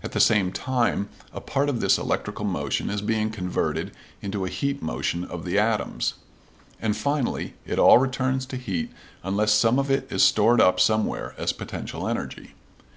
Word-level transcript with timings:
At 0.00 0.12
the 0.12 0.20
same 0.20 0.52
time 0.52 1.08
a 1.32 1.40
part 1.40 1.68
of 1.68 1.80
this 1.80 1.98
electrical 1.98 2.44
motion 2.44 2.88
is 2.88 3.00
being 3.02 3.30
converted 3.30 3.90
into 4.22 4.44
a 4.44 4.48
heat 4.48 4.80
motion 4.80 5.24
of 5.24 5.44
the 5.44 5.58
atoms, 5.58 6.14
and 6.80 6.96
finally 6.96 7.54
it 7.66 7.76
all 7.76 7.98
returns 7.98 8.46
to 8.46 8.58
heat 8.58 8.92
unless 9.24 9.50
some 9.50 9.80
of 9.80 9.90
it 9.90 10.06
is 10.08 10.22
stored 10.22 10.60
up 10.60 10.78
somewhere 10.78 11.34
as 11.36 11.52
potential 11.52 12.06
energy. 12.06 12.54